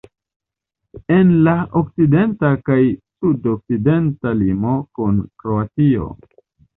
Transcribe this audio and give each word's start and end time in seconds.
En 1.15 1.33
la 1.47 1.51
okcidenta 1.81 2.49
kaj 2.69 2.77
sudokcidenta 2.85 4.33
limo 4.39 4.73
kun 5.01 5.21
Kroatio. 5.45 6.09